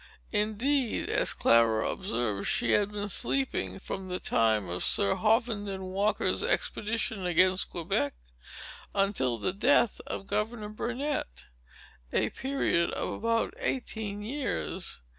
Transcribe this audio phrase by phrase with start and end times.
[0.31, 6.41] Indeed, as Clara observed, she had been sleeping from the time of Sir Hovenden Walker's
[6.41, 8.15] expedition against Quebec,
[8.95, 15.01] until the death of Governor Burnet—a period of about eighteen years.